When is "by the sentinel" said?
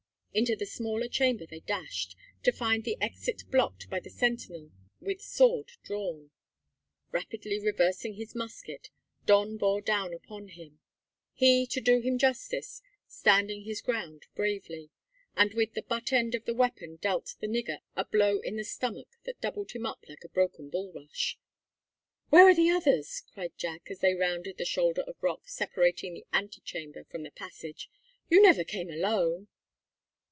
3.89-4.71